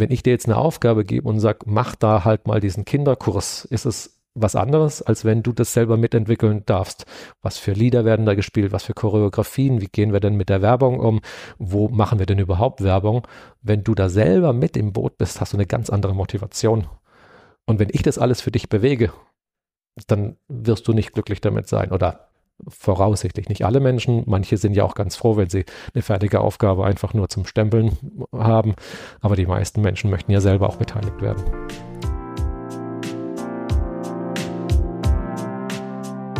[0.00, 3.64] wenn ich dir jetzt eine Aufgabe gebe und sage, mach da halt mal diesen Kinderkurs,
[3.64, 7.04] ist es was anderes, als wenn du das selber mitentwickeln darfst.
[7.42, 10.62] Was für Lieder werden da gespielt, was für Choreografien, wie gehen wir denn mit der
[10.62, 11.20] Werbung um,
[11.58, 13.26] wo machen wir denn überhaupt Werbung?
[13.60, 16.86] Wenn du da selber mit im Boot bist, hast du eine ganz andere Motivation.
[17.66, 19.12] Und wenn ich das alles für dich bewege,
[20.06, 22.29] dann wirst du nicht glücklich damit sein oder
[22.68, 24.22] voraussichtlich nicht alle Menschen.
[24.26, 25.64] Manche sind ja auch ganz froh, wenn sie
[25.94, 27.96] eine fertige Aufgabe einfach nur zum Stempeln
[28.32, 28.74] haben.
[29.20, 31.42] Aber die meisten Menschen möchten ja selber auch beteiligt werden.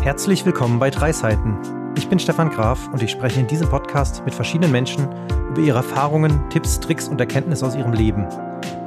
[0.03, 1.59] Herzlich willkommen bei Drei Seiten.
[1.97, 5.07] Ich bin Stefan Graf und ich spreche in diesem Podcast mit verschiedenen Menschen
[5.51, 8.27] über ihre Erfahrungen, Tipps, Tricks und Erkenntnisse aus ihrem Leben.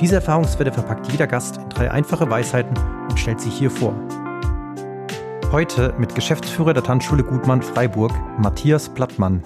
[0.02, 2.76] Diese Erfahrungswerte verpackt jeder Gast in drei einfache Weisheiten
[3.09, 3.93] und stellt sie hier vor.
[5.53, 9.43] Heute mit Geschäftsführer der Tanzschule Gutmann Freiburg, Matthias Plattmann.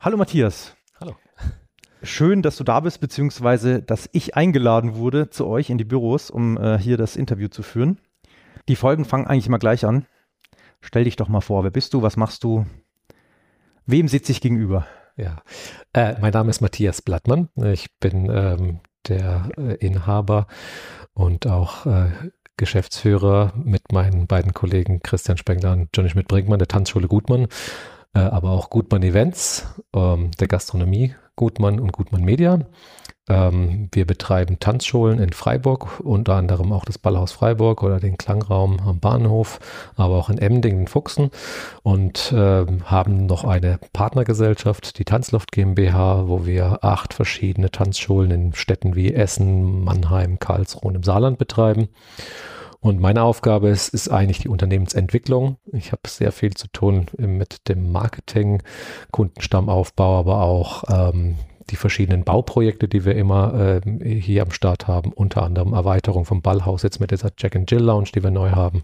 [0.00, 0.74] Hallo Matthias.
[0.98, 1.16] Hallo.
[2.02, 6.30] Schön, dass du da bist, beziehungsweise dass ich eingeladen wurde zu euch in die Büros,
[6.30, 7.98] um äh, hier das Interview zu führen.
[8.70, 10.06] Die Folgen fangen eigentlich immer gleich an.
[10.80, 12.64] Stell dich doch mal vor, wer bist du, was machst du,
[13.84, 14.86] wem sitze ich gegenüber?
[15.18, 15.42] Ja,
[15.92, 17.50] äh, mein Name ist Matthias Blattmann.
[17.56, 20.46] Ich bin ähm, der äh, Inhaber
[21.12, 22.12] und auch äh,
[22.56, 27.48] Geschäftsführer mit meinen beiden Kollegen Christian Spengler und Johnny Schmidt-Brinkmann der Tanzschule Gutmann,
[28.14, 32.58] äh, aber auch Gutmann Events, ähm, der Gastronomie Gutmann und Gutmann Media.
[33.32, 38.78] Ähm, wir betreiben Tanzschulen in Freiburg, unter anderem auch das Ballhaus Freiburg oder den Klangraum
[38.80, 39.58] am Bahnhof,
[39.96, 41.30] aber auch in Emding, in Fuchsen
[41.82, 48.54] und äh, haben noch eine Partnergesellschaft, die Tanzluft GmbH, wo wir acht verschiedene Tanzschulen in
[48.54, 51.88] Städten wie Essen, Mannheim, Karlsruhe und im Saarland betreiben.
[52.80, 55.56] Und meine Aufgabe ist, ist eigentlich die Unternehmensentwicklung.
[55.72, 58.60] Ich habe sehr viel zu tun mit dem Marketing,
[59.12, 61.36] Kundenstammaufbau, aber auch ähm,
[61.70, 66.42] die verschiedenen Bauprojekte, die wir immer äh, hier am Start haben, unter anderem Erweiterung vom
[66.42, 68.82] Ballhaus jetzt mit dieser Jack and Jill Lounge, die wir neu haben.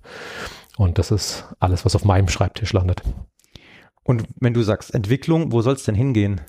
[0.76, 3.02] Und das ist alles, was auf meinem Schreibtisch landet.
[4.04, 6.40] Und wenn du sagst Entwicklung, wo soll es denn hingehen?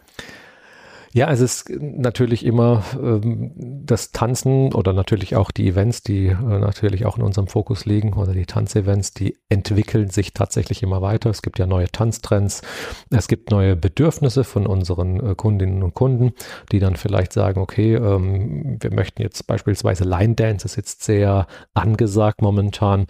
[1.11, 6.33] Ja, es ist natürlich immer ähm, das Tanzen oder natürlich auch die Events, die äh,
[6.35, 11.31] natürlich auch in unserem Fokus liegen oder die Tanzevents, die entwickeln sich tatsächlich immer weiter.
[11.31, 12.61] Es gibt ja neue Tanztrends,
[13.09, 16.33] es gibt neue Bedürfnisse von unseren äh, Kundinnen und Kunden,
[16.71, 21.47] die dann vielleicht sagen, okay, ähm, wir möchten jetzt beispielsweise Line Dance ist jetzt sehr
[21.73, 23.07] angesagt momentan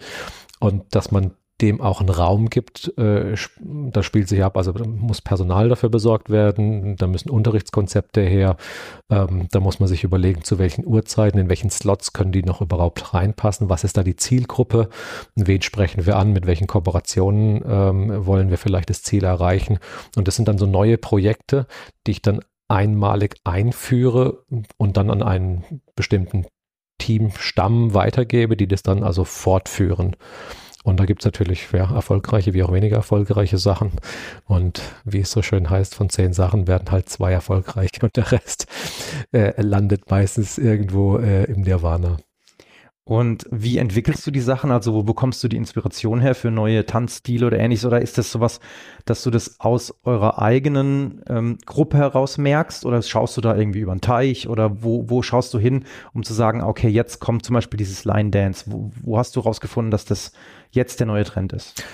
[0.58, 2.96] und dass man dem auch einen Raum gibt.
[2.98, 8.56] Äh, da spielt sich ab, also muss Personal dafür besorgt werden, da müssen Unterrichtskonzepte her,
[9.10, 12.60] ähm, da muss man sich überlegen, zu welchen Uhrzeiten, in welchen Slots können die noch
[12.60, 14.88] überhaupt reinpassen, was ist da die Zielgruppe,
[15.34, 19.78] wen sprechen wir an, mit welchen Kooperationen ähm, wollen wir vielleicht das Ziel erreichen.
[20.16, 21.66] Und das sind dann so neue Projekte,
[22.06, 24.44] die ich dann einmalig einführe
[24.76, 26.46] und dann an einen bestimmten
[26.98, 30.14] Teamstamm weitergebe, die das dann also fortführen.
[30.82, 33.92] Und da gibt es natürlich ja, erfolgreiche wie auch weniger erfolgreiche Sachen.
[34.46, 38.32] Und wie es so schön heißt, von zehn Sachen werden halt zwei erfolgreich und der
[38.32, 38.66] Rest
[39.32, 42.16] äh, landet meistens irgendwo äh, im Nirvana.
[43.10, 44.70] Und wie entwickelst du die Sachen?
[44.70, 47.84] Also wo bekommst du die Inspiration her für neue Tanzstile oder ähnliches?
[47.84, 48.60] Oder ist das sowas,
[49.04, 52.86] dass du das aus eurer eigenen ähm, Gruppe heraus merkst?
[52.86, 54.48] Oder schaust du da irgendwie über den Teich?
[54.48, 58.04] Oder wo, wo schaust du hin, um zu sagen, okay, jetzt kommt zum Beispiel dieses
[58.04, 58.66] Line Dance.
[58.68, 60.30] Wo, wo hast du rausgefunden, dass das
[60.70, 61.84] jetzt der neue Trend ist?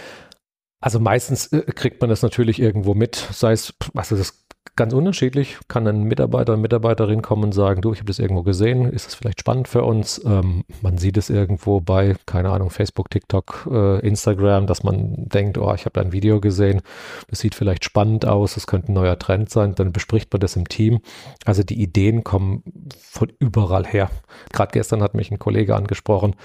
[0.81, 4.46] Also meistens äh, kriegt man das natürlich irgendwo mit, sei es, also das
[4.77, 5.59] ganz unterschiedlich.
[5.69, 9.07] Kann ein Mitarbeiter, eine Mitarbeiterin kommen und sagen, du, ich habe das irgendwo gesehen, ist
[9.07, 10.23] das vielleicht spannend für uns?
[10.25, 15.59] Ähm, man sieht es irgendwo bei, keine Ahnung, Facebook, TikTok, äh, Instagram, dass man denkt,
[15.59, 16.83] oh, ich habe da ein Video gesehen,
[17.29, 20.57] das sieht vielleicht spannend aus, das könnte ein neuer Trend sein, dann bespricht man das
[20.57, 21.01] im Team.
[21.45, 22.63] Also die Ideen kommen
[22.99, 24.11] von überall her.
[24.53, 26.37] Gerade gestern hat mich ein Kollege angesprochen,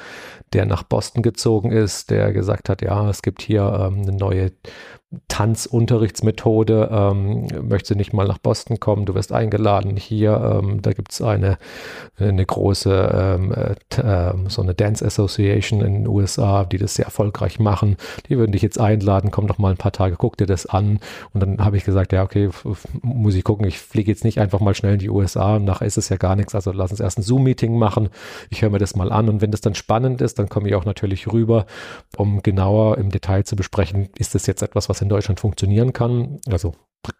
[0.54, 4.52] der nach Boston gezogen ist, der gesagt hat, ja, es gibt hier ähm, eine neue
[5.28, 6.90] Tanzunterrichtsmethode.
[6.92, 9.06] Ähm, möchtest du nicht mal nach Boston kommen?
[9.06, 10.60] Du wirst eingeladen hier.
[10.62, 11.58] Ähm, da gibt es eine,
[12.18, 17.60] eine große, ähm, äh, so eine Dance Association in den USA, die das sehr erfolgreich
[17.60, 17.98] machen.
[18.30, 21.00] Die würden dich jetzt einladen, komm doch mal ein paar Tage, guck dir das an.
[21.34, 22.50] Und dann habe ich gesagt, ja, okay,
[23.02, 23.66] muss ich gucken.
[23.68, 25.60] Ich fliege jetzt nicht einfach mal schnell in die USA.
[25.60, 26.56] Nachher ist es ja gar nichts.
[26.56, 28.10] Also lass uns erst ein Zoom-Meeting machen.
[28.50, 29.30] Ich höre mir das mal an.
[29.30, 31.66] Und wenn das dann spannend ist, dann komme ich auch natürlich rüber,
[32.18, 36.40] um genauer im Detail zu besprechen, ist das jetzt etwas, was in Deutschland funktionieren kann.
[36.50, 36.74] Also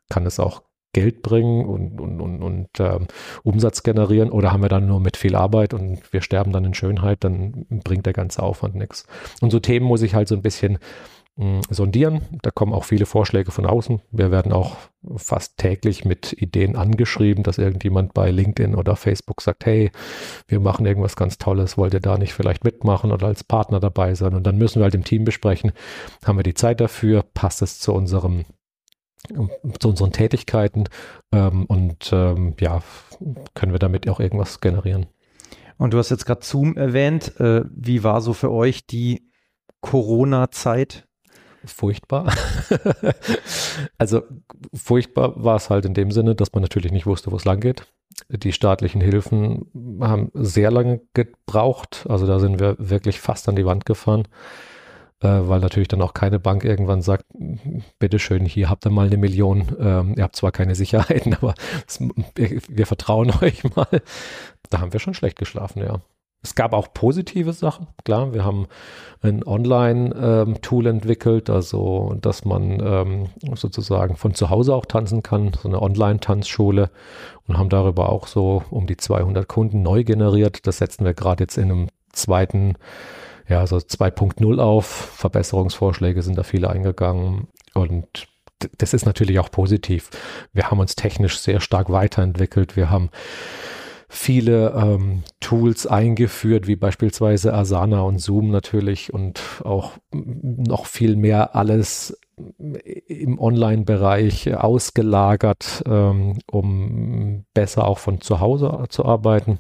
[0.10, 3.08] kann es auch Geld bringen und, und, und, und ähm,
[3.44, 6.74] Umsatz generieren oder haben wir dann nur mit viel Arbeit und wir sterben dann in
[6.74, 9.06] Schönheit, dann bringt der ganze Aufwand nichts.
[9.42, 10.80] Und so Themen muss ich halt so ein bisschen
[11.38, 12.22] mh, sondieren.
[12.42, 14.02] Da kommen auch viele Vorschläge von außen.
[14.12, 14.78] Wir werden auch
[15.16, 19.92] fast täglich mit Ideen angeschrieben, dass irgendjemand bei LinkedIn oder Facebook sagt, hey,
[20.48, 24.14] wir machen irgendwas ganz Tolles, wollt ihr da nicht vielleicht mitmachen oder als Partner dabei
[24.16, 24.36] sein?
[24.36, 25.72] Und dann müssen wir halt im Team besprechen,
[26.26, 28.46] haben wir die Zeit dafür, passt es zu unserem
[29.80, 30.86] zu unseren Tätigkeiten
[31.32, 32.82] ähm, und ähm, ja,
[33.54, 35.08] können wir damit auch irgendwas generieren.
[35.78, 37.40] Und du hast jetzt gerade Zoom erwähnt.
[37.40, 39.32] Äh, wie war so für euch die
[39.82, 41.08] Corona-Zeit?
[41.66, 42.34] Furchtbar.
[43.98, 44.24] also
[44.74, 47.60] furchtbar war es halt in dem Sinne, dass man natürlich nicht wusste, wo es lang
[47.60, 47.88] geht.
[48.30, 52.06] Die staatlichen Hilfen haben sehr lange gebraucht.
[52.10, 54.28] Also da sind wir wirklich fast an die Wand gefahren
[55.28, 57.26] weil natürlich dann auch keine Bank irgendwann sagt,
[58.00, 61.54] bitteschön, hier habt ihr mal eine Million, ähm, ihr habt zwar keine Sicherheiten, aber
[61.88, 62.00] es,
[62.36, 64.02] wir, wir, vertrauen euch mal.
[64.70, 66.00] Da haben wir schon schlecht geschlafen, ja.
[66.44, 68.34] Es gab auch positive Sachen, klar.
[68.34, 68.66] Wir haben
[69.22, 75.52] ein Online-Tool ähm, entwickelt, also dass man ähm, sozusagen von zu Hause auch tanzen kann,
[75.54, 76.90] so eine Online-Tanzschule
[77.48, 80.66] und haben darüber auch so um die 200 Kunden neu generiert.
[80.66, 82.74] Das setzen wir gerade jetzt in einem zweiten
[83.52, 84.86] ja, so 2.0 auf.
[84.86, 88.28] Verbesserungsvorschläge sind da viele eingegangen und
[88.78, 90.10] das ist natürlich auch positiv.
[90.54, 92.78] Wir haben uns technisch sehr stark weiterentwickelt.
[92.78, 93.10] Wir haben
[94.08, 101.54] viele ähm, Tools eingeführt, wie beispielsweise Asana und Zoom natürlich und auch noch viel mehr
[101.54, 102.18] alles
[102.68, 109.60] im Online-Bereich ausgelagert, ähm, um besser auch von zu Hause zu arbeiten.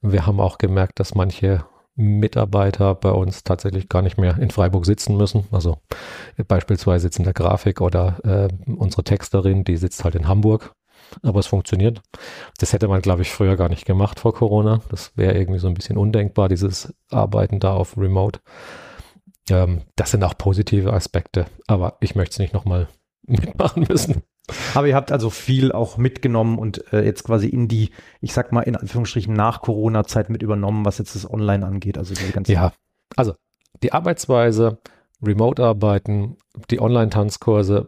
[0.00, 1.64] Wir haben auch gemerkt, dass manche
[1.96, 5.46] Mitarbeiter bei uns tatsächlich gar nicht mehr in Freiburg sitzen müssen.
[5.52, 5.78] Also
[6.48, 10.74] beispielsweise jetzt in der Grafik oder äh, unsere Texterin, die sitzt halt in Hamburg.
[11.22, 12.02] Aber es funktioniert.
[12.58, 14.80] Das hätte man, glaube ich, früher gar nicht gemacht vor Corona.
[14.90, 18.40] Das wäre irgendwie so ein bisschen undenkbar, dieses Arbeiten da auf Remote.
[19.50, 21.46] Ähm, das sind auch positive Aspekte.
[21.66, 22.88] Aber ich möchte es nicht nochmal
[23.26, 24.22] mitmachen müssen.
[24.74, 28.52] Aber ihr habt also viel auch mitgenommen und äh, jetzt quasi in die, ich sag
[28.52, 31.96] mal in Anführungsstrichen nach Corona-Zeit mit übernommen, was jetzt das Online angeht.
[31.96, 32.72] Also die ganze ja,
[33.16, 33.34] also
[33.82, 34.78] die Arbeitsweise,
[35.22, 36.36] Remote-Arbeiten,
[36.70, 37.86] die Online-Tanzkurse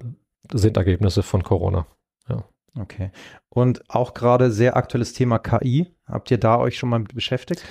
[0.51, 1.87] sind Ergebnisse von Corona.
[2.29, 2.45] Ja.
[2.79, 3.11] Okay.
[3.51, 5.95] Und auch gerade sehr aktuelles Thema KI.
[6.07, 7.63] Habt ihr da euch schon mal beschäftigt?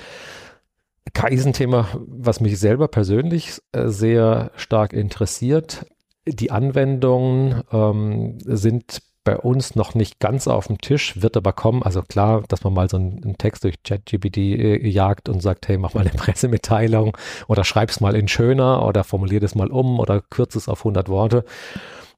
[1.14, 5.86] KI ist ein Thema, was mich selber persönlich äh, sehr stark interessiert
[6.28, 11.82] die Anwendungen ähm, sind bei uns noch nicht ganz auf dem Tisch, wird aber kommen.
[11.84, 15.68] Also klar, dass man mal so einen, einen Text durch ChatGPT äh, jagt und sagt,
[15.68, 17.18] hey, mach mal eine Pressemitteilung
[17.48, 21.10] oder schreib's mal in schöner oder formulier das mal um oder kürze es auf 100
[21.10, 21.44] Worte.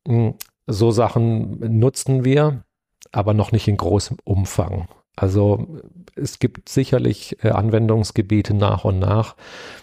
[0.06, 0.36] Hm,
[0.68, 2.64] so Sachen nutzen wir,
[3.14, 4.90] aber noch nicht in großem Umfang.
[5.18, 5.68] Also
[6.16, 9.36] es gibt sicherlich äh, Anwendungsgebiete nach und nach,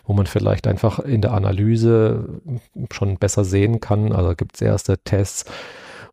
[0.07, 2.41] wo man vielleicht einfach in der Analyse
[2.93, 4.13] schon besser sehen kann.
[4.13, 5.45] Also gibt es erste Tests,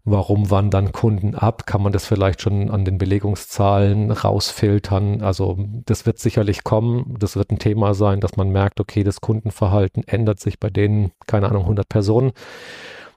[0.04, 1.68] warum wandern Kunden ab?
[1.68, 5.22] Kann man das vielleicht schon an den Belegungszahlen rausfiltern?
[5.22, 7.16] Also das wird sicherlich kommen.
[7.20, 11.12] Das wird ein Thema sein, dass man merkt, okay, das Kundenverhalten ändert sich bei denen,
[11.28, 12.32] keine Ahnung, 100 Personen.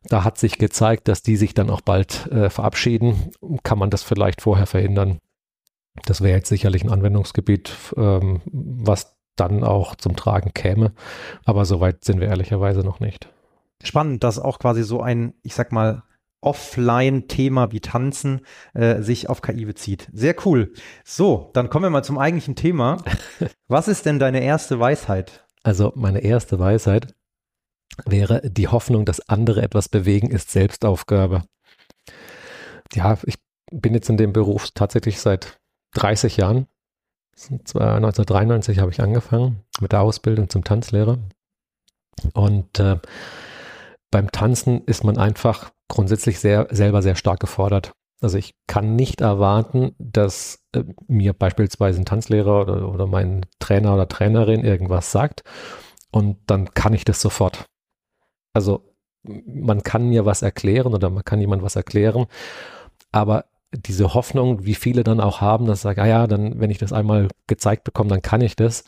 [0.06, 3.30] Da hat sich gezeigt, dass die sich dann auch bald äh, verabschieden.
[3.62, 5.18] Kann man das vielleicht vorher verhindern?
[6.02, 10.92] Das wäre jetzt sicherlich ein Anwendungsgebiet, ähm, was dann auch zum Tragen käme.
[11.44, 13.28] Aber soweit sind wir ehrlicherweise noch nicht.
[13.82, 16.02] Spannend, dass auch quasi so ein, ich sag mal,
[16.40, 18.42] Offline-Thema wie Tanzen
[18.74, 20.08] äh, sich auf KI bezieht.
[20.12, 20.72] Sehr cool.
[21.02, 22.98] So, dann kommen wir mal zum eigentlichen Thema.
[23.68, 25.46] Was ist denn deine erste Weisheit?
[25.62, 27.14] Also meine erste Weisheit
[28.04, 31.44] wäre, die Hoffnung, dass andere etwas bewegen, ist Selbstaufgabe.
[32.92, 33.36] Ja, ich
[33.72, 35.58] bin jetzt in dem Beruf tatsächlich seit
[35.94, 36.66] 30 Jahren.
[37.36, 41.18] 1993 habe ich angefangen mit der Ausbildung zum Tanzlehrer.
[42.32, 42.98] Und äh,
[44.10, 47.92] beim Tanzen ist man einfach grundsätzlich sehr, selber sehr stark gefordert.
[48.20, 53.94] Also ich kann nicht erwarten, dass äh, mir beispielsweise ein Tanzlehrer oder, oder mein Trainer
[53.94, 55.42] oder Trainerin irgendwas sagt
[56.10, 57.66] und dann kann ich das sofort.
[58.52, 62.26] Also man kann mir was erklären oder man kann jemand was erklären,
[63.10, 63.46] aber
[63.76, 66.92] diese Hoffnung, wie viele dann auch haben, dass sagen, ah ja, dann, wenn ich das
[66.92, 68.84] einmal gezeigt bekomme, dann kann ich das.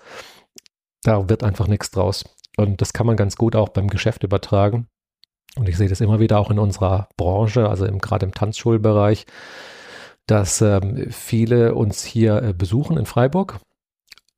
[1.02, 2.24] Da wird einfach nichts draus.
[2.56, 4.88] Und das kann man ganz gut auch beim Geschäft übertragen.
[5.56, 9.26] Und ich sehe das immer wieder auch in unserer Branche, also im, gerade im Tanzschulbereich,
[10.26, 13.58] dass ähm, viele uns hier äh, besuchen in Freiburg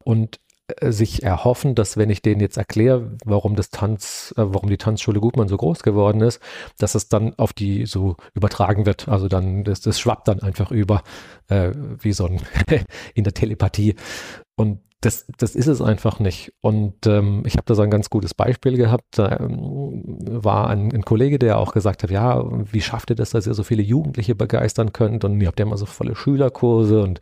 [0.04, 0.38] und
[0.82, 5.20] sich erhoffen, dass wenn ich denen jetzt erkläre, warum das Tanz, äh, warum die Tanzschule
[5.20, 6.40] Gutmann so groß geworden ist,
[6.78, 9.08] dass es dann auf die so übertragen wird.
[9.08, 11.02] Also dann, das, das schwappt dann einfach über,
[11.48, 12.40] äh, wie so ein
[13.14, 13.94] in der Telepathie.
[14.56, 16.52] Und das, das ist es einfach nicht.
[16.60, 19.16] Und ähm, ich habe da so ein ganz gutes Beispiel gehabt.
[19.16, 23.30] Da ähm, war ein, ein, Kollege, der auch gesagt hat, ja, wie schafft ihr das,
[23.30, 25.24] dass ihr so viele Jugendliche begeistern könnt?
[25.24, 27.20] Und ihr habt ja immer so volle Schülerkurse und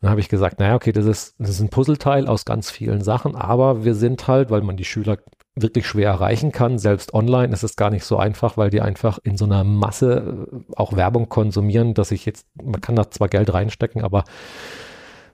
[0.00, 3.02] dann habe ich gesagt, naja, okay, das ist, das ist ein Puzzleteil aus ganz vielen
[3.02, 5.18] Sachen, aber wir sind halt, weil man die Schüler
[5.62, 9.18] wirklich schwer erreichen kann, selbst online ist es gar nicht so einfach, weil die einfach
[9.22, 13.28] in so einer Masse äh, auch Werbung konsumieren, dass ich jetzt, man kann da zwar
[13.28, 14.24] Geld reinstecken, aber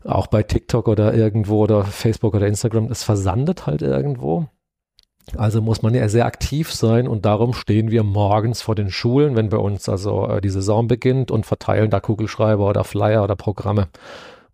[0.04, 4.47] auch bei TikTok oder irgendwo oder Facebook oder Instagram, es versandet halt irgendwo.
[5.37, 9.37] Also muss man ja sehr aktiv sein und darum stehen wir morgens vor den Schulen,
[9.37, 13.35] wenn bei uns also äh, die Saison beginnt und verteilen da Kugelschreiber oder Flyer oder
[13.35, 13.88] Programme.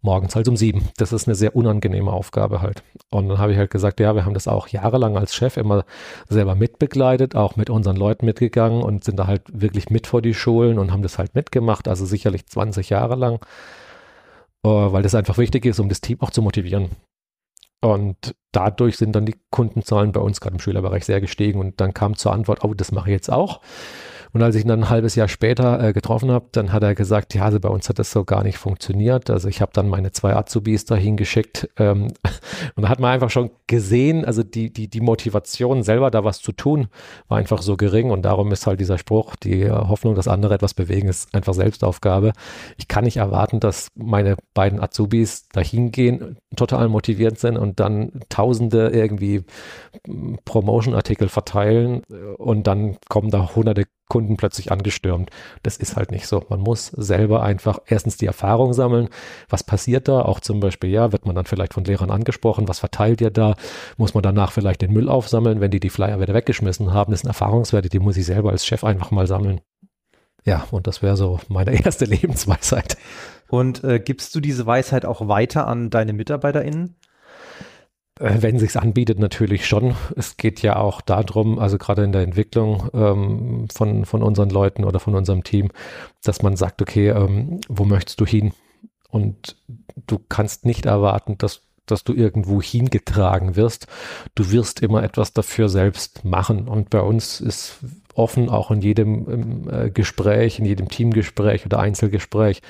[0.03, 0.89] Morgens halt um sieben.
[0.97, 2.83] Das ist eine sehr unangenehme Aufgabe halt.
[3.11, 5.85] Und dann habe ich halt gesagt, ja, wir haben das auch jahrelang als Chef immer
[6.29, 10.33] selber mitbegleitet, auch mit unseren Leuten mitgegangen und sind da halt wirklich mit vor die
[10.33, 13.41] Schulen und haben das halt mitgemacht, also sicherlich 20 Jahre lang.
[14.65, 16.91] Äh, weil das einfach wichtig ist, um das Team auch zu motivieren.
[17.83, 21.95] Und dadurch sind dann die Kundenzahlen bei uns gerade im Schülerbereich sehr gestiegen und dann
[21.95, 23.61] kam zur Antwort, oh, das mache ich jetzt auch.
[24.33, 26.95] Und als ich ihn dann ein halbes Jahr später äh, getroffen habe, dann hat er
[26.95, 29.31] gesagt, ja, also bei uns hat das so gar nicht funktioniert.
[29.31, 32.13] Also ich habe dann meine zwei Azubis dahin geschickt ähm,
[32.77, 36.41] und da hat man einfach schon gesehen, also die, die, die Motivation selber da was
[36.41, 36.89] zu tun,
[37.29, 40.75] war einfach so gering und darum ist halt dieser Spruch, die Hoffnung, dass andere etwas
[40.75, 42.33] bewegen, ist einfach Selbstaufgabe.
[42.77, 48.21] Ich kann nicht erwarten, dass meine beiden Azubis dahin gehen, total motiviert sind und dann
[48.29, 49.45] tausende irgendwie
[50.45, 52.03] Promotion-Artikel verteilen
[52.37, 55.31] und dann kommen da hunderte Kunden plötzlich angestürmt.
[55.63, 56.45] Das ist halt nicht so.
[56.51, 59.09] Man muss selber einfach erstens die Erfahrung sammeln.
[59.49, 60.21] Was passiert da?
[60.21, 62.69] Auch zum Beispiel, ja, wird man dann vielleicht von Lehrern angesprochen.
[62.69, 63.55] Was verteilt ihr da?
[63.97, 67.13] Muss man danach vielleicht den Müll aufsammeln, wenn die die Flyer wieder weggeschmissen haben?
[67.13, 69.63] Das sind Erfahrungswerte, die muss ich selber als Chef einfach mal sammeln.
[70.45, 72.99] Ja, und das wäre so meine erste Lebensweisheit.
[73.49, 76.97] Und äh, gibst du diese Weisheit auch weiter an deine MitarbeiterInnen?
[78.21, 79.97] Äh, wenn sich's anbietet, natürlich schon.
[80.15, 84.85] Es geht ja auch darum, also gerade in der Entwicklung ähm, von, von unseren Leuten
[84.85, 85.71] oder von unserem Team,
[86.23, 88.53] dass man sagt, okay, ähm, wo möchtest du hin?
[89.09, 89.57] Und
[90.07, 93.87] du kannst nicht erwarten, dass, dass du irgendwo hingetragen wirst.
[94.35, 96.69] Du wirst immer etwas dafür selbst machen.
[96.69, 97.79] Und bei uns ist
[98.15, 102.61] offen, auch in jedem äh, Gespräch, in jedem Teamgespräch oder Einzelgespräch,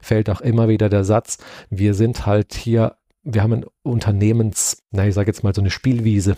[0.00, 5.06] fällt auch immer wieder der Satz, wir sind halt hier wir haben ein Unternehmens, na,
[5.06, 6.36] ich sage jetzt mal so eine Spielwiese.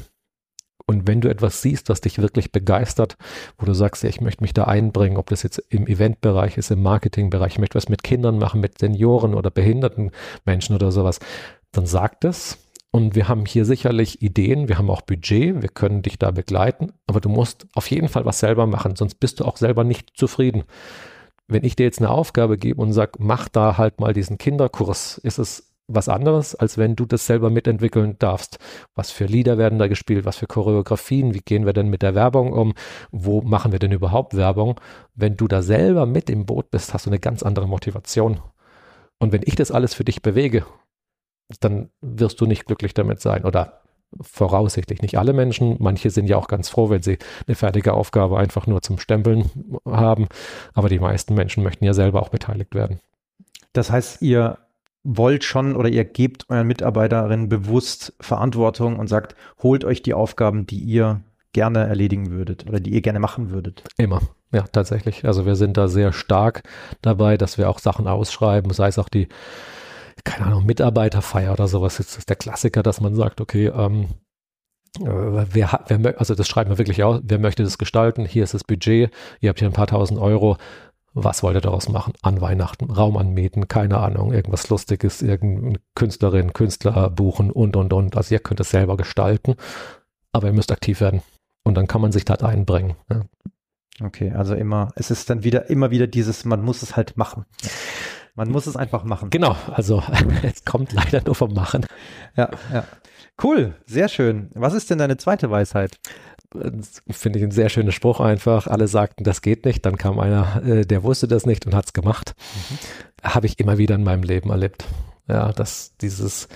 [0.88, 3.16] Und wenn du etwas siehst, was dich wirklich begeistert,
[3.58, 6.70] wo du sagst, ja, ich möchte mich da einbringen, ob das jetzt im Eventbereich ist,
[6.70, 10.12] im Marketingbereich, ich möchte was mit Kindern machen, mit Senioren oder behinderten
[10.44, 11.18] Menschen oder sowas,
[11.72, 12.58] dann sag das.
[12.92, 16.92] Und wir haben hier sicherlich Ideen, wir haben auch Budget, wir können dich da begleiten,
[17.06, 20.16] aber du musst auf jeden Fall was selber machen, sonst bist du auch selber nicht
[20.16, 20.62] zufrieden.
[21.48, 25.18] Wenn ich dir jetzt eine Aufgabe gebe und sag, mach da halt mal diesen Kinderkurs,
[25.18, 28.58] ist es was anderes, als wenn du das selber mitentwickeln darfst.
[28.94, 32.14] Was für Lieder werden da gespielt, was für Choreografien, wie gehen wir denn mit der
[32.14, 32.74] Werbung um,
[33.12, 34.80] wo machen wir denn überhaupt Werbung?
[35.14, 38.40] Wenn du da selber mit im Boot bist, hast du eine ganz andere Motivation.
[39.18, 40.66] Und wenn ich das alles für dich bewege,
[41.60, 43.80] dann wirst du nicht glücklich damit sein oder
[44.20, 45.76] voraussichtlich nicht alle Menschen.
[45.78, 49.50] Manche sind ja auch ganz froh, wenn sie eine fertige Aufgabe einfach nur zum Stempeln
[49.84, 50.26] haben.
[50.74, 53.00] Aber die meisten Menschen möchten ja selber auch beteiligt werden.
[53.72, 54.58] Das heißt, ihr
[55.06, 60.66] wollt schon oder ihr gebt euren Mitarbeiterinnen bewusst Verantwortung und sagt, holt euch die Aufgaben,
[60.66, 61.22] die ihr
[61.52, 63.84] gerne erledigen würdet oder die ihr gerne machen würdet.
[63.96, 64.20] Immer.
[64.52, 65.24] Ja, tatsächlich.
[65.24, 66.62] Also wir sind da sehr stark
[67.02, 69.28] dabei, dass wir auch Sachen ausschreiben, sei es auch die,
[70.24, 71.96] keine Ahnung, Mitarbeiterfeier oder sowas.
[71.96, 74.08] Das ist der Klassiker, dass man sagt, okay, ähm,
[75.00, 78.54] äh, Wer, wer, also das schreiben wir wirklich aus, wer möchte das gestalten, hier ist
[78.54, 79.10] das Budget,
[79.40, 80.56] ihr habt hier ein paar tausend Euro,
[81.18, 82.12] was wollt ihr daraus machen?
[82.20, 88.16] An Weihnachten, Raum anmieten, keine Ahnung, irgendwas Lustiges, irgendeine Künstlerin, Künstler buchen und, und, und.
[88.16, 89.56] Also ihr könnt es selber gestalten,
[90.32, 91.22] aber ihr müsst aktiv werden.
[91.64, 92.96] Und dann kann man sich da einbringen.
[93.10, 93.22] Ja.
[94.02, 97.46] Okay, also immer, es ist dann wieder, immer wieder dieses, man muss es halt machen.
[98.34, 99.30] Man muss es einfach machen.
[99.30, 100.02] Genau, also
[100.42, 101.86] es kommt leider nur vom Machen.
[102.36, 102.84] Ja, ja.
[103.42, 104.50] Cool, sehr schön.
[104.54, 105.98] Was ist denn deine zweite Weisheit?
[107.10, 108.66] Finde ich ein sehr schöner Spruch einfach.
[108.66, 109.84] Alle sagten, das geht nicht.
[109.86, 112.34] Dann kam einer, äh, der wusste das nicht und hat es gemacht.
[112.70, 113.28] Mhm.
[113.28, 114.84] Habe ich immer wieder in meinem Leben erlebt.
[115.28, 116.48] Ja, dass dieses,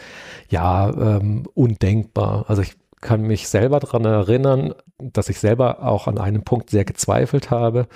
[0.49, 2.45] ja, ähm, undenkbar.
[2.49, 6.85] Also ich kann mich selber daran erinnern, dass ich selber auch an einem Punkt sehr
[6.85, 7.89] gezweifelt habe.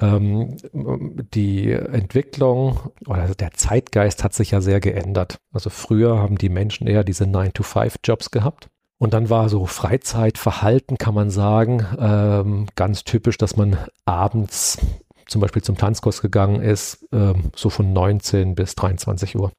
[0.00, 5.38] Ähm, die Entwicklung oder der Zeitgeist hat sich ja sehr geändert.
[5.52, 8.68] Also früher haben die Menschen eher diese 9-to-5-Jobs gehabt.
[9.02, 14.78] Und dann war so Freizeitverhalten, kann man sagen, ähm, ganz typisch, dass man abends
[15.26, 19.50] zum Beispiel zum Tanzkurs gegangen ist, ähm, so von 19 bis 23 Uhr.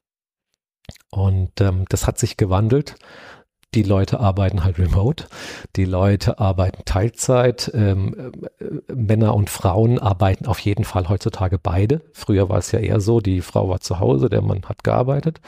[1.12, 2.95] Und ähm, das hat sich gewandelt.
[3.73, 5.25] Die Leute arbeiten halt remote,
[5.75, 8.31] die Leute arbeiten Teilzeit, ähm,
[8.62, 12.00] äh, Männer und Frauen arbeiten auf jeden Fall heutzutage beide.
[12.13, 15.41] Früher war es ja eher so, die Frau war zu Hause, der Mann hat gearbeitet.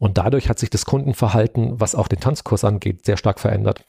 [0.00, 3.84] Und dadurch hat sich das Kundenverhalten, was auch den Tanzkurs angeht, sehr stark verändert.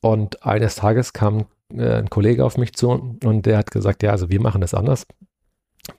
[0.00, 4.12] Und eines Tages kam äh, ein Kollege auf mich zu und der hat gesagt, ja,
[4.12, 5.06] also wir machen das anders.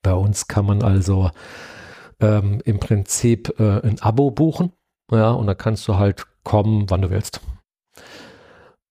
[0.01, 1.29] Bei uns kann man also
[2.21, 4.71] ähm, im Prinzip äh, ein Abo buchen,
[5.11, 7.41] ja, und da kannst du halt kommen, wann du willst.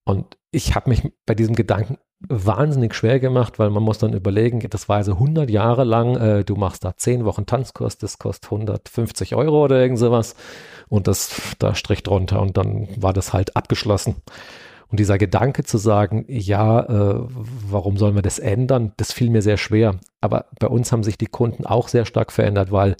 [0.04, 4.60] Und ich habe mich bei diesem Gedanken wahnsinnig schwer gemacht, weil man muss dann überlegen,
[4.70, 8.50] das war also 100 Jahre lang, äh, du machst da 10 Wochen Tanzkurs, das kostet
[8.50, 10.34] 150 Euro oder irgend sowas
[10.88, 14.16] und das, da strich drunter und dann war das halt abgeschlossen.
[14.90, 19.42] Und dieser Gedanke zu sagen, ja, äh, warum sollen wir das ändern, das fiel mir
[19.42, 19.96] sehr schwer.
[20.20, 22.96] Aber bei uns haben sich die Kunden auch sehr stark verändert, weil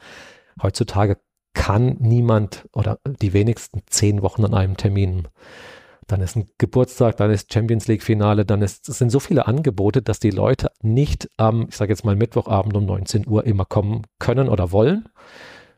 [0.62, 1.16] heutzutage
[1.54, 5.28] kann niemand oder die wenigsten zehn Wochen an einem Termin.
[6.08, 9.46] Dann ist ein Geburtstag, dann ist Champions League Finale, dann ist, es sind so viele
[9.46, 13.66] Angebote, dass die Leute nicht am, ich sage jetzt mal Mittwochabend um 19 Uhr immer
[13.66, 15.08] kommen können oder wollen.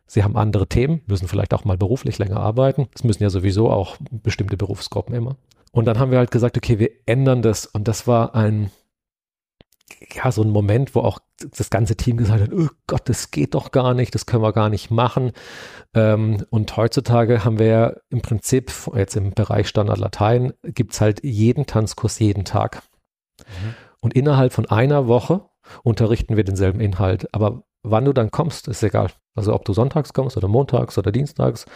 [0.06, 2.88] Sie haben andere Themen, müssen vielleicht auch mal beruflich länger arbeiten.
[2.94, 5.36] Es müssen ja sowieso auch bestimmte Berufsgruppen immer.
[5.72, 7.66] Und dann haben wir halt gesagt, okay, wir ändern das.
[7.66, 8.70] Und das war ein,
[10.12, 11.18] ja, so ein Moment, wo auch
[11.56, 14.52] das ganze Team gesagt hat, oh Gott, das geht doch gar nicht, das können wir
[14.52, 15.32] gar nicht machen.
[15.94, 21.00] Ähm, und heutzutage haben wir ja im Prinzip, jetzt im Bereich Standard Latein, gibt es
[21.00, 22.82] halt jeden Tanzkurs jeden Tag.
[23.38, 23.74] Mhm.
[24.00, 25.42] Und innerhalb von einer Woche
[25.82, 27.32] unterrichten wir denselben Inhalt.
[27.34, 29.10] Aber wann du dann kommst, ist egal.
[29.34, 31.66] Also ob du sonntags kommst oder montags oder dienstags,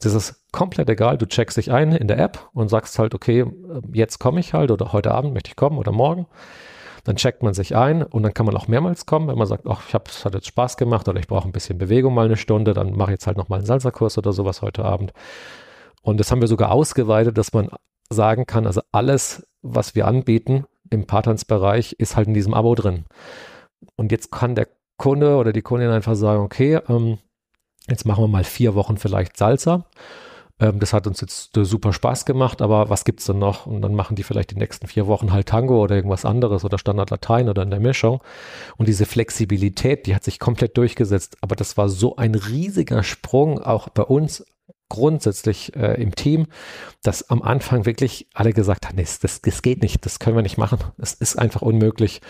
[0.00, 1.18] das ist komplett egal.
[1.18, 3.44] Du checkst dich ein in der App und sagst halt, okay,
[3.92, 6.26] jetzt komme ich halt oder heute Abend möchte ich kommen oder morgen.
[7.04, 9.66] Dann checkt man sich ein und dann kann man auch mehrmals kommen, wenn man sagt,
[9.66, 12.26] ach, ich habe es hat jetzt Spaß gemacht oder ich brauche ein bisschen Bewegung mal
[12.26, 15.12] eine Stunde, dann mache ich jetzt halt noch mal einen Salsa-Kurs oder sowas heute Abend.
[16.02, 17.68] Und das haben wir sogar ausgeweitet, dass man
[18.10, 23.04] sagen kann, also alles, was wir anbieten im Paartanzbereich, ist halt in diesem Abo drin.
[23.96, 27.18] Und jetzt kann der Kunde oder die Kundin einfach sagen, okay, ähm,
[27.90, 29.84] Jetzt machen wir mal vier Wochen vielleicht Salsa.
[30.60, 33.66] Ähm, das hat uns jetzt äh, super Spaß gemacht, aber was gibt es denn noch?
[33.66, 36.78] Und dann machen die vielleicht die nächsten vier Wochen halt Tango oder irgendwas anderes oder
[36.78, 38.22] Standard Latein oder in der Mischung.
[38.76, 41.38] Und diese Flexibilität, die hat sich komplett durchgesetzt.
[41.40, 44.44] Aber das war so ein riesiger Sprung, auch bei uns
[44.90, 46.46] grundsätzlich äh, im Team,
[47.02, 50.42] dass am Anfang wirklich alle gesagt haben, nee, das, das geht nicht, das können wir
[50.42, 52.20] nicht machen, es ist einfach unmöglich.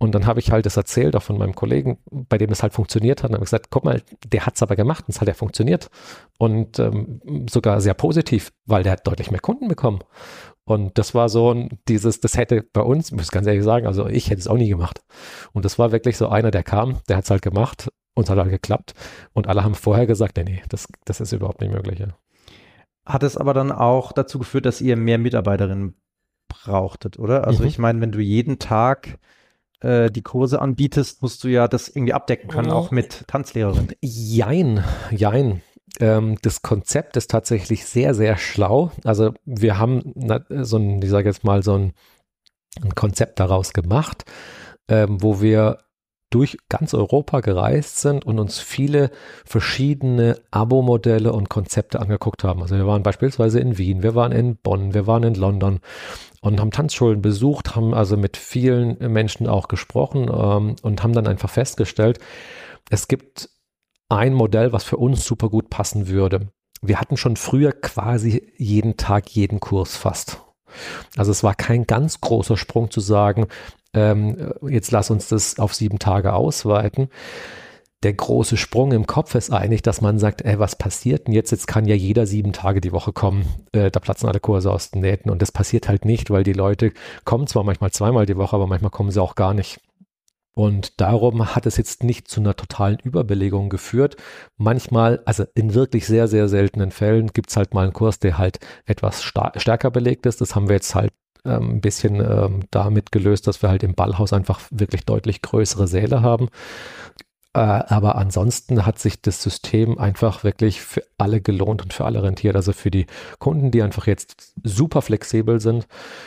[0.00, 2.72] Und dann habe ich halt das erzählt, auch von meinem Kollegen, bei dem es halt
[2.72, 3.30] funktioniert hat.
[3.30, 5.90] Und habe gesagt, guck mal, der hat es aber gemacht und es hat ja funktioniert.
[6.38, 10.00] Und ähm, sogar sehr positiv, weil der hat deutlich mehr Kunden bekommen.
[10.64, 13.86] Und das war so ein, dieses, das hätte bei uns, muss ich ganz ehrlich sagen,
[13.86, 15.02] also ich hätte es auch nie gemacht.
[15.52, 18.30] Und das war wirklich so einer, der kam, der hat es halt gemacht und es
[18.30, 18.94] hat halt geklappt.
[19.32, 21.98] Und alle haben vorher gesagt, nee, nee, das, das ist überhaupt nicht möglich.
[21.98, 22.08] Ja.
[23.04, 25.96] Hat es aber dann auch dazu geführt, dass ihr mehr Mitarbeiterinnen
[26.48, 27.46] brauchtet, oder?
[27.46, 27.68] Also mhm.
[27.68, 29.18] ich meine, wenn du jeden Tag
[29.80, 33.88] äh, die Kurse anbietest, musst du ja das irgendwie abdecken können, auch mit Tanzlehrerin.
[34.00, 35.62] Jein, jein.
[36.00, 38.92] Ähm, das Konzept ist tatsächlich sehr, sehr schlau.
[39.04, 40.12] Also wir haben
[40.48, 41.92] so ein, ich sage jetzt mal, so ein,
[42.82, 44.24] ein Konzept daraus gemacht,
[44.88, 45.78] ähm, wo wir
[46.30, 49.10] durch ganz Europa gereist sind und uns viele
[49.44, 52.62] verschiedene Abo-Modelle und Konzepte angeguckt haben.
[52.62, 55.80] Also wir waren beispielsweise in Wien, wir waren in Bonn, wir waren in London
[56.40, 61.26] und haben Tanzschulen besucht, haben also mit vielen Menschen auch gesprochen ähm, und haben dann
[61.26, 62.18] einfach festgestellt,
[62.90, 63.50] es gibt
[64.08, 66.48] ein Modell, was für uns super gut passen würde.
[66.80, 70.42] Wir hatten schon früher quasi jeden Tag jeden Kurs fast.
[71.16, 73.48] Also es war kein ganz großer Sprung zu sagen,
[73.94, 77.08] ähm, jetzt lass uns das auf sieben Tage ausweiten.
[78.04, 81.50] Der große Sprung im Kopf ist eigentlich, dass man sagt, ey, was passiert denn jetzt?
[81.50, 83.44] Jetzt kann ja jeder sieben Tage die Woche kommen.
[83.72, 85.30] Äh, da platzen alle Kurse aus den Nähten.
[85.30, 86.92] Und das passiert halt nicht, weil die Leute
[87.24, 89.80] kommen zwar manchmal zweimal die Woche, aber manchmal kommen sie auch gar nicht.
[90.58, 94.16] Und darum hat es jetzt nicht zu einer totalen Überbelegung geführt.
[94.56, 98.38] Manchmal, also in wirklich sehr, sehr seltenen Fällen, gibt es halt mal einen Kurs, der
[98.38, 100.40] halt etwas stärker belegt ist.
[100.40, 101.12] Das haben wir jetzt halt
[101.44, 105.86] ähm, ein bisschen ähm, damit gelöst, dass wir halt im Ballhaus einfach wirklich deutlich größere
[105.86, 106.48] Säle haben.
[107.54, 112.22] Äh, aber ansonsten hat sich das System einfach wirklich für alle gelohnt und für alle
[112.22, 112.56] rentiert.
[112.56, 113.06] Also für die
[113.38, 115.86] Kunden, die einfach jetzt super flexibel sind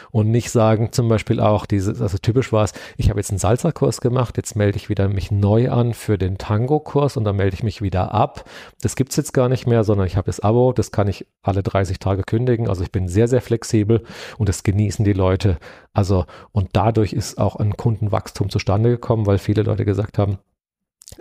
[0.10, 3.38] und nicht sagen, zum Beispiel auch dieses, also typisch war es, ich habe jetzt einen
[3.38, 7.56] Salsa-Kurs gemacht, jetzt melde ich wieder mich neu an für den Tango-Kurs und dann melde
[7.56, 8.46] ich mich wieder ab.
[8.82, 11.28] Das gibt es jetzt gar nicht mehr, sondern ich habe das Abo, das kann ich
[11.44, 12.68] alle 30 Tage kündigen.
[12.68, 14.04] Also ich bin sehr, sehr flexibel
[14.40, 15.60] und das genießen die Leute.
[15.94, 20.40] Also und dadurch ist auch ein Kundenwachstum zustande gekommen, weil viele Leute gesagt haben,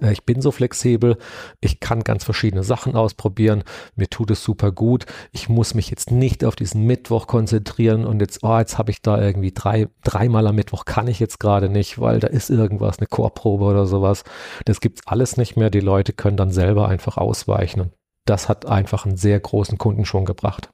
[0.01, 1.19] ich bin so flexibel,
[1.61, 3.65] ich kann ganz verschiedene Sachen ausprobieren,
[3.97, 5.07] mir tut es super gut.
[5.33, 9.03] Ich muss mich jetzt nicht auf diesen Mittwoch konzentrieren und jetzt, oh, jetzt habe ich
[9.03, 12.99] da irgendwie drei, dreimal am Mittwoch kann ich jetzt gerade nicht, weil da ist irgendwas,
[12.99, 14.25] eine Chorprobe oder sowas.
[14.65, 15.71] Das gibt's alles nicht mehr.
[15.71, 17.93] Die Leute können dann selber einfach ausweichen und
[18.27, 20.71] das hat einfach einen sehr großen Kunden schon gebracht.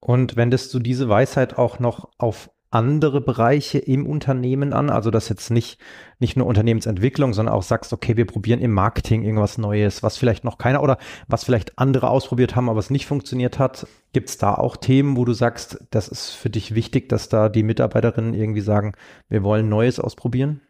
[0.00, 4.90] Und wendest du diese Weisheit auch noch auf andere Bereiche im Unternehmen an?
[4.90, 5.80] Also das jetzt nicht,
[6.18, 10.44] nicht nur Unternehmensentwicklung, sondern auch sagst, okay, wir probieren im Marketing irgendwas Neues, was vielleicht
[10.44, 13.86] noch keiner oder was vielleicht andere ausprobiert haben, aber es nicht funktioniert hat.
[14.12, 17.48] Gibt es da auch Themen, wo du sagst, das ist für dich wichtig, dass da
[17.48, 18.92] die Mitarbeiterinnen irgendwie sagen,
[19.28, 20.60] wir wollen Neues ausprobieren?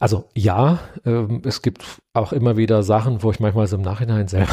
[0.00, 4.28] Also ja, ähm, es gibt auch immer wieder Sachen, wo ich manchmal so im Nachhinein
[4.28, 4.52] selber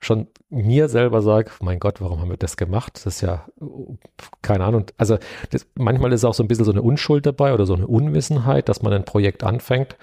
[0.00, 2.94] schon mir selber sage, mein Gott, warum haben wir das gemacht?
[2.94, 3.46] Das ist ja,
[4.42, 4.86] keine Ahnung.
[4.96, 5.18] Also
[5.50, 8.68] das, manchmal ist auch so ein bisschen so eine Unschuld dabei oder so eine Unwissenheit,
[8.68, 9.96] dass man ein Projekt anfängt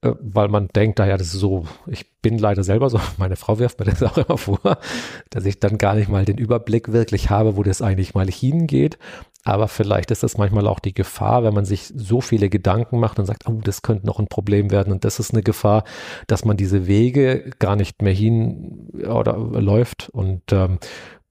[0.00, 3.58] äh, weil man denkt, naja, das ist so, ich bin leider selber so, meine Frau
[3.58, 4.78] wirft mir das auch immer vor,
[5.30, 8.98] dass ich dann gar nicht mal den Überblick wirklich habe, wo das eigentlich mal hingeht.
[9.44, 13.18] Aber vielleicht ist das manchmal auch die Gefahr, wenn man sich so viele Gedanken macht
[13.18, 15.84] und sagt, oh, das könnte noch ein Problem werden und das ist eine Gefahr,
[16.26, 20.10] dass man diese Wege gar nicht mehr hin oder läuft.
[20.10, 20.78] Und ähm,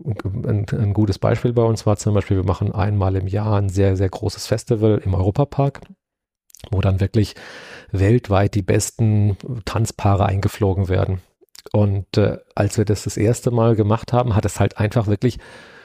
[0.04, 3.70] ein, ein gutes Beispiel bei uns war zum Beispiel, wir machen einmal im Jahr ein
[3.70, 5.82] sehr, sehr großes Festival im Europapark,
[6.72, 7.36] wo dann wirklich
[7.92, 11.22] weltweit die besten Tanzpaare eingeflogen werden.
[11.72, 15.38] Und äh, als wir das das erste Mal gemacht haben, hat es halt einfach wirklich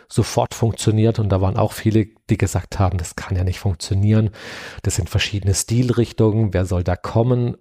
[0.09, 4.31] sofort funktioniert und da waren auch viele, die gesagt haben, das kann ja nicht funktionieren.
[4.83, 7.57] Das sind verschiedene Stilrichtungen, wer soll da kommen?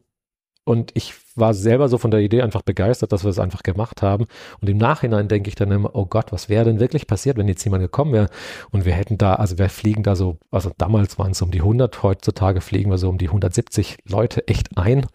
[0.65, 4.01] Und ich war selber so von der Idee einfach begeistert, dass wir es einfach gemacht
[4.01, 4.25] haben.
[4.61, 7.47] Und im Nachhinein denke ich dann immer, oh Gott, was wäre denn wirklich passiert, wenn
[7.47, 8.29] jetzt jemand gekommen wäre
[8.71, 11.61] und wir hätten da, also wir fliegen da so, also damals waren es um die
[11.61, 15.05] 100, heutzutage fliegen wir so um die 170 Leute echt ein.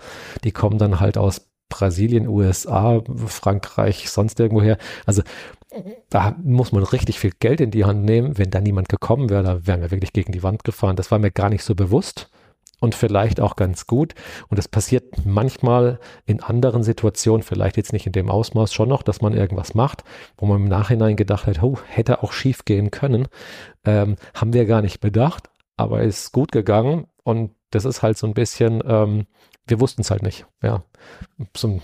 [0.45, 4.79] Die kommen dann halt aus Brasilien, USA, Frankreich, sonst irgendwo her.
[5.05, 5.23] Also
[6.11, 8.39] da muss man richtig viel Geld in die Hand nehmen.
[8.39, 10.97] Wenn da niemand gekommen wäre, da wären wir wirklich gegen die Wand gefahren.
[10.97, 12.31] Das war mir gar nicht so bewusst
[12.81, 14.15] und vielleicht auch ganz gut.
[14.49, 19.03] Und das passiert manchmal in anderen Situationen, vielleicht jetzt nicht in dem Ausmaß schon noch,
[19.03, 20.05] dass man irgendwas macht,
[20.37, 23.29] wo man im Nachhinein gedacht hat, oh, hätte auch schief gehen können.
[23.85, 27.07] Ähm, haben wir gar nicht bedacht, aber ist gut gegangen.
[27.23, 29.27] Und das ist halt so ein bisschen, ähm,
[29.67, 30.47] wir wussten es halt nicht.
[30.63, 30.85] Ja,
[31.57, 31.81] so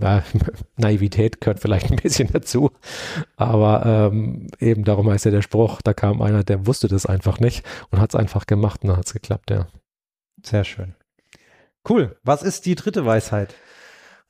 [0.00, 0.20] äh,
[0.76, 2.70] Naivität gehört vielleicht ein bisschen dazu,
[3.36, 7.40] aber ähm, eben darum heißt ja der Spruch, da kam einer, der wusste das einfach
[7.40, 9.66] nicht und hat es einfach gemacht und dann hat es geklappt, ja.
[10.44, 10.94] Sehr schön.
[11.88, 12.16] Cool.
[12.22, 13.54] Was ist die dritte Weisheit?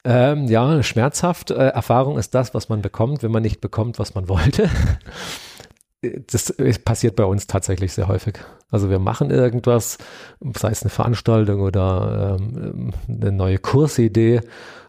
[0.04, 1.50] Ähm, ja, schmerzhaft.
[1.50, 4.70] Äh, Erfahrung ist das, was man bekommt, wenn man nicht bekommt, was man wollte.
[6.00, 8.38] Das passiert bei uns tatsächlich sehr häufig.
[8.70, 9.98] Also wir machen irgendwas,
[10.56, 14.42] sei es eine Veranstaltung oder ähm, eine neue Kursidee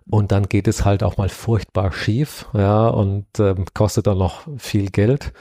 [0.08, 4.48] und dann geht es halt auch mal furchtbar schief, ja, und ähm, kostet dann noch
[4.60, 5.34] viel Geld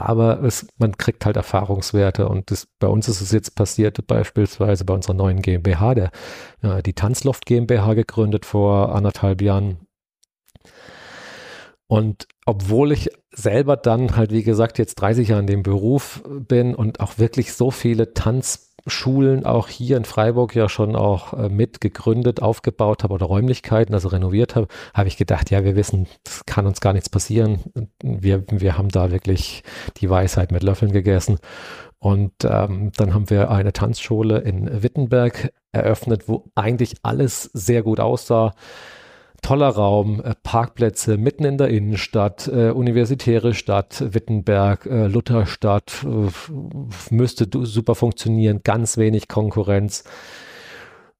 [0.00, 4.84] aber es, man kriegt halt Erfahrungswerte und das, bei uns ist es jetzt passiert, beispielsweise
[4.84, 6.10] bei unserer neuen GmbH, der,
[6.62, 9.78] ja, die Tanzloft GmbH gegründet vor anderthalb Jahren.
[11.86, 16.74] Und obwohl ich selber dann halt, wie gesagt, jetzt 30 Jahre in dem Beruf bin
[16.74, 21.48] und auch wirklich so viele Tanz Schulen auch hier in Freiburg ja schon auch äh,
[21.48, 26.06] mit gegründet, aufgebaut habe oder Räumlichkeiten, also renoviert habe, habe ich gedacht, ja, wir wissen,
[26.24, 27.60] das kann uns gar nichts passieren.
[28.02, 29.62] Wir, wir haben da wirklich
[29.98, 31.38] die Weisheit mit Löffeln gegessen.
[31.98, 38.00] Und ähm, dann haben wir eine Tanzschule in Wittenberg eröffnet, wo eigentlich alles sehr gut
[38.00, 38.54] aussah
[39.42, 46.30] toller Raum, äh, Parkplätze mitten in der Innenstadt, äh, universitäre Stadt, Wittenberg, äh, Lutherstadt, äh,
[47.10, 50.04] müsste super funktionieren, ganz wenig Konkurrenz.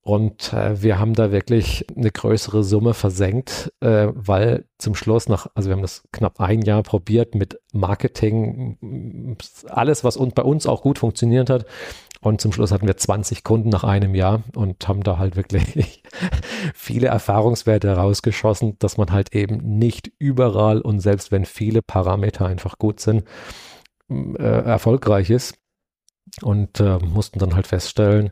[0.03, 5.49] Und äh, wir haben da wirklich eine größere Summe versenkt, äh, weil zum Schluss nach,
[5.55, 10.81] also wir haben das knapp ein Jahr probiert mit Marketing, alles, was bei uns auch
[10.81, 11.67] gut funktioniert hat,
[12.21, 16.03] und zum Schluss hatten wir 20 Kunden nach einem Jahr und haben da halt wirklich
[16.75, 22.79] viele Erfahrungswerte rausgeschossen, dass man halt eben nicht überall und selbst wenn viele Parameter einfach
[22.79, 23.25] gut sind,
[24.11, 25.55] äh, erfolgreich ist.
[26.43, 28.31] Und äh, mussten dann halt feststellen,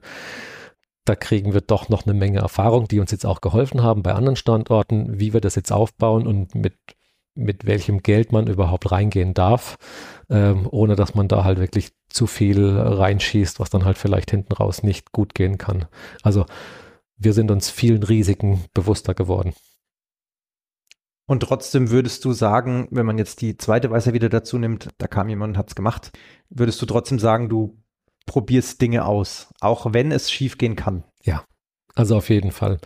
[1.07, 4.12] da kriegen wir doch noch eine Menge Erfahrung, die uns jetzt auch geholfen haben bei
[4.12, 6.75] anderen Standorten, wie wir das jetzt aufbauen und mit
[7.37, 9.77] mit welchem Geld man überhaupt reingehen darf,
[10.31, 14.55] ähm, ohne dass man da halt wirklich zu viel reinschießt, was dann halt vielleicht hinten
[14.55, 15.85] raus nicht gut gehen kann.
[16.23, 16.47] Also
[17.19, 19.53] wir sind uns vielen Risiken bewusster geworden.
[21.29, 25.09] Und trotzdem würdest du sagen, wenn man jetzt die zweite Weise wieder dazu nimmt, da
[25.09, 26.12] kam jemand und hat es gemacht,
[26.49, 27.77] würdest du trotzdem sagen, du
[28.27, 31.05] probierst Dinge aus, auch wenn es schief gehen kann?
[31.23, 31.45] Ja,
[31.95, 32.79] Also auf jeden Fall.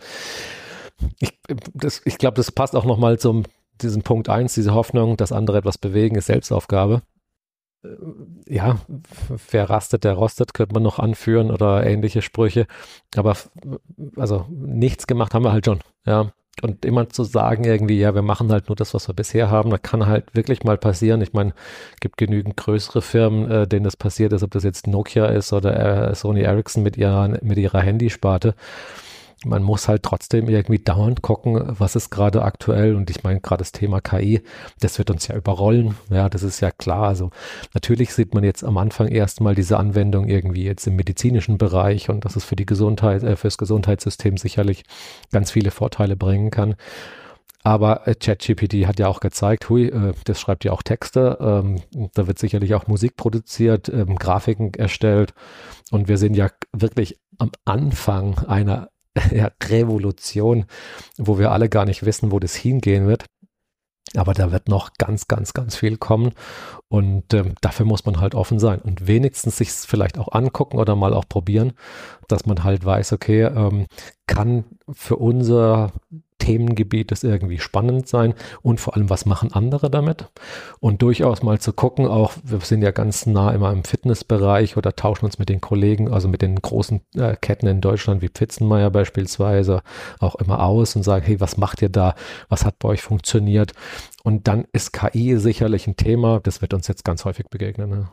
[1.19, 1.39] Ich,
[2.05, 3.43] ich glaube, das passt auch nochmal zum
[3.81, 7.01] diesem Punkt 1, diese Hoffnung, dass andere etwas bewegen, ist Selbstaufgabe.
[7.83, 7.89] Äh,
[8.47, 8.79] ja,
[9.49, 12.67] wer rastet, der rostet, könnte man noch anführen oder ähnliche Sprüche.
[13.15, 13.35] Aber
[14.15, 15.79] also nichts gemacht haben wir halt schon.
[16.05, 19.49] Ja, und immer zu sagen irgendwie, ja, wir machen halt nur das, was wir bisher
[19.49, 21.21] haben, da kann halt wirklich mal passieren.
[21.21, 21.53] Ich meine,
[22.01, 26.09] gibt genügend größere Firmen, äh, denen das passiert ist, ob das jetzt Nokia ist oder
[26.09, 28.55] äh, Sony Ericsson mit ihrer, mit ihrer Handysparte
[29.43, 32.95] man muss halt trotzdem irgendwie dauernd gucken, was ist gerade aktuell.
[32.95, 34.41] Und ich meine, gerade das Thema KI,
[34.79, 35.95] das wird uns ja überrollen.
[36.09, 37.07] Ja, das ist ja klar.
[37.07, 37.31] Also
[37.73, 42.23] natürlich sieht man jetzt am Anfang erstmal diese Anwendung irgendwie jetzt im medizinischen Bereich und
[42.25, 44.83] dass es für die Gesundheit, äh, fürs Gesundheitssystem sicherlich
[45.31, 46.75] ganz viele Vorteile bringen kann.
[47.63, 51.81] Aber äh, ChatGPT hat ja auch gezeigt, hui, äh, das schreibt ja auch Texte, ähm,
[52.13, 55.33] da wird sicherlich auch Musik produziert, ähm, Grafiken erstellt
[55.91, 58.89] und wir sind ja wirklich am Anfang einer
[59.31, 60.65] ja, Revolution,
[61.17, 63.25] wo wir alle gar nicht wissen, wo das hingehen wird.
[64.15, 66.33] Aber da wird noch ganz, ganz, ganz viel kommen.
[66.89, 70.95] Und ähm, dafür muss man halt offen sein und wenigstens sich vielleicht auch angucken oder
[70.95, 71.73] mal auch probieren,
[72.27, 73.87] dass man halt weiß, okay, ähm,
[74.27, 75.93] kann für unser
[76.41, 80.29] Themengebiet das irgendwie spannend sein und vor allem, was machen andere damit?
[80.79, 84.95] Und durchaus mal zu gucken, auch wir sind ja ganz nah immer im Fitnessbereich oder
[84.95, 88.89] tauschen uns mit den Kollegen, also mit den großen äh, Ketten in Deutschland wie Pfitzenmeier
[88.89, 89.83] beispielsweise
[90.19, 92.15] auch immer aus und sagen, hey, was macht ihr da?
[92.49, 93.73] Was hat bei euch funktioniert?
[94.23, 97.89] Und dann ist KI sicherlich ein Thema, das wird uns jetzt ganz häufig begegnen.
[97.89, 98.07] Ne?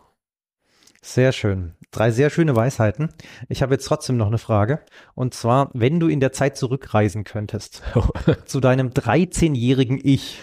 [1.03, 1.75] Sehr schön.
[1.91, 3.09] Drei sehr schöne Weisheiten.
[3.49, 4.81] Ich habe jetzt trotzdem noch eine Frage.
[5.15, 7.83] Und zwar, wenn du in der Zeit zurückreisen könntest
[8.45, 10.41] zu deinem 13-jährigen Ich,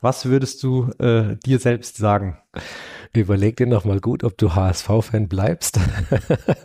[0.00, 2.38] was würdest du äh, dir selbst sagen?
[3.14, 5.78] Überleg dir nochmal gut, ob du HSV-Fan bleibst.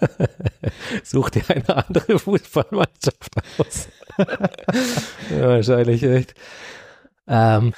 [1.04, 3.90] Such dir eine andere Fußballmannschaft aus.
[5.30, 6.34] ja, wahrscheinlich echt.
[7.28, 7.74] Ähm,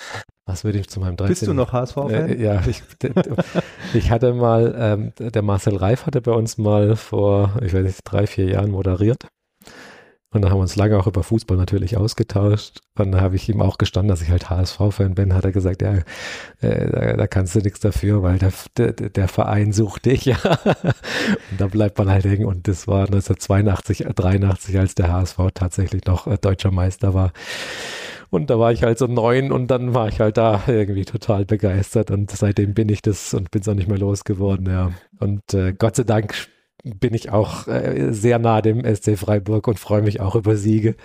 [0.49, 1.29] was würde ich zu meinem 13.
[1.29, 2.29] Bist du noch HSV-Fan?
[2.29, 2.81] Äh, ja, ich,
[3.93, 7.99] ich, hatte mal, ähm, der Marcel Reif hatte bei uns mal vor, ich weiß nicht,
[8.03, 9.27] drei, vier Jahren moderiert.
[10.31, 12.81] Und da haben wir uns lange auch über Fußball natürlich ausgetauscht.
[12.97, 15.33] Und da habe ich ihm auch gestanden, dass ich halt HSV-Fan bin.
[15.33, 15.95] Hat er gesagt, ja,
[16.61, 20.25] äh, da, da, kannst du nichts dafür, weil der, der, der Verein sucht dich.
[20.29, 20.37] Ja.
[21.51, 22.45] und da bleibt man halt hängen.
[22.45, 27.33] Und das war 1982, 83, als der HSV tatsächlich noch äh, deutscher Meister war.
[28.29, 31.45] Und da war ich halt so neun und dann war ich halt da irgendwie total
[31.45, 34.91] begeistert und seitdem bin ich das und bin es auch nicht mehr losgeworden, ja.
[35.19, 36.35] Und äh, Gott sei Dank
[36.83, 40.95] bin ich auch äh, sehr nah dem SC Freiburg und freue mich auch über Siege.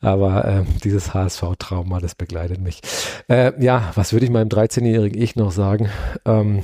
[0.00, 2.80] Aber äh, dieses HSV-Trauma, das begleitet mich.
[3.28, 5.88] Äh, ja, was würde ich meinem 13-jährigen Ich noch sagen?
[6.24, 6.62] Ähm,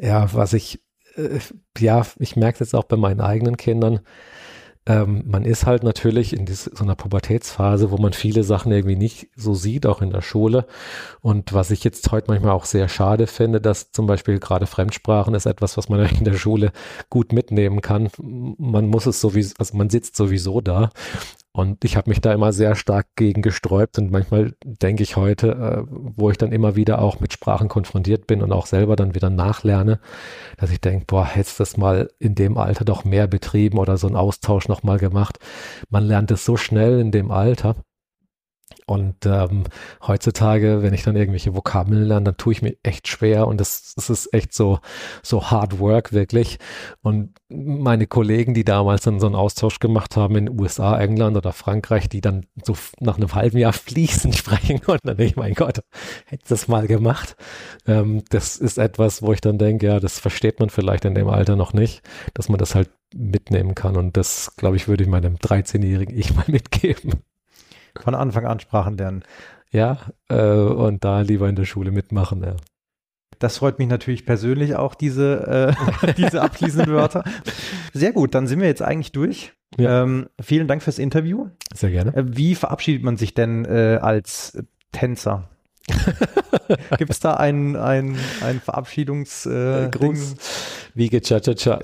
[0.00, 0.80] ja, was ich,
[1.16, 1.38] äh,
[1.78, 4.00] ja, ich merke es jetzt auch bei meinen eigenen Kindern
[4.90, 9.28] ähm, man ist halt natürlich in so einer Pubertätsphase, wo man viele Sachen irgendwie nicht
[9.36, 10.66] so sieht, auch in der Schule.
[11.20, 15.34] Und was ich jetzt heute manchmal auch sehr schade finde, dass zum Beispiel gerade Fremdsprachen
[15.34, 16.72] ist etwas, was man in der Schule
[17.08, 18.10] gut mitnehmen kann.
[18.18, 20.90] Man muss es sowieso, also man sitzt sowieso da
[21.52, 25.48] und ich habe mich da immer sehr stark gegen gesträubt und manchmal denke ich heute,
[25.50, 29.16] äh, wo ich dann immer wieder auch mit Sprachen konfrontiert bin und auch selber dann
[29.16, 29.98] wieder nachlerne,
[30.58, 34.06] dass ich denke, boah, hättest das mal in dem Alter doch mehr betrieben oder so
[34.06, 35.38] einen Austausch nochmal gemacht.
[35.88, 37.76] Man lernt es so schnell in dem Alter.
[38.86, 39.64] Und ähm,
[40.06, 43.94] heutzutage, wenn ich dann irgendwelche Vokabeln lerne, dann tue ich mir echt schwer und das,
[43.94, 44.80] das ist echt so,
[45.22, 46.58] so hard work wirklich.
[47.02, 51.52] Und meine Kollegen, die damals dann so einen Austausch gemacht haben in USA, England oder
[51.52, 55.54] Frankreich, die dann so nach einem halben Jahr fließend sprechen konnten, dann denke ich, mein
[55.54, 55.80] Gott,
[56.26, 57.36] hätte das mal gemacht.
[57.86, 61.28] Ähm, das ist etwas, wo ich dann denke, ja, das versteht man vielleicht in dem
[61.28, 62.02] Alter noch nicht,
[62.34, 63.96] dass man das halt mitnehmen kann.
[63.96, 67.22] Und das, glaube ich, würde ich meinem 13-jährigen Ich mal mitgeben.
[67.98, 69.22] Von Anfang an Sprachen lernen.
[69.70, 69.98] Ja,
[70.28, 72.56] äh, und da lieber in der Schule mitmachen, ja.
[73.38, 75.74] Das freut mich natürlich persönlich auch, diese,
[76.04, 77.24] äh, diese abschließenden Wörter.
[77.92, 79.52] Sehr gut, dann sind wir jetzt eigentlich durch.
[79.78, 80.02] Ja.
[80.02, 81.48] Ähm, vielen Dank fürs Interview.
[81.72, 82.14] Sehr gerne.
[82.14, 84.58] Äh, wie verabschiedet man sich denn äh, als
[84.92, 85.48] Tänzer?
[86.98, 90.32] Gibt es da einen, einen, einen Verabschiedungsgruß?
[90.32, 90.36] Äh,
[90.94, 91.78] Wiege Cha-Cha-Cha.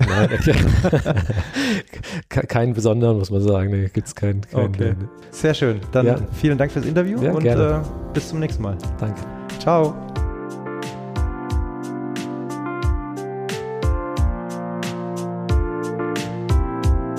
[2.29, 3.71] keinen besonderen, muss man sagen.
[3.71, 4.41] Nee, gibt es keinen.
[4.41, 4.95] Kein, okay.
[5.31, 5.79] Sehr schön.
[5.91, 6.17] Dann ja.
[6.33, 7.79] vielen Dank fürs Interview ja, und äh,
[8.13, 8.77] bis zum nächsten Mal.
[8.99, 9.21] Danke.
[9.59, 9.95] Ciao.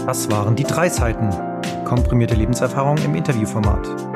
[0.07, 1.29] Das waren die drei Seiten.
[1.85, 4.08] Komprimierte Lebenserfahrung im Interviewformat.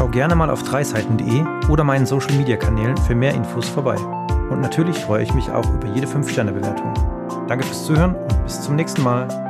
[0.00, 3.96] Schau gerne mal auf dreiseiten.de oder meinen Social Media Kanälen für mehr Infos vorbei.
[4.48, 6.94] Und natürlich freue ich mich auch über jede 5-Sterne-Bewertung.
[7.46, 9.49] Danke fürs Zuhören und bis zum nächsten Mal.